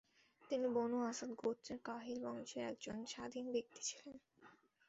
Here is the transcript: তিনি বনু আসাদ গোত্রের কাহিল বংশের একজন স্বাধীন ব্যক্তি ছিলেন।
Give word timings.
তিনি 0.49 0.67
বনু 0.75 0.97
আসাদ 1.09 1.31
গোত্রের 1.41 1.79
কাহিল 1.85 2.19
বংশের 2.25 2.63
একজন 2.71 2.97
স্বাধীন 3.13 3.45
ব্যক্তি 3.53 3.81
ছিলেন। 3.89 4.17